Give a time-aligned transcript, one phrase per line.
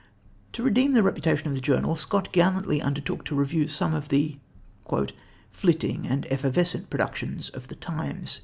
[0.53, 4.39] To redeem the reputation of the journal, Scott gallantly undertook to review some of the
[5.51, 8.39] "flitting and evanescent productions of the times."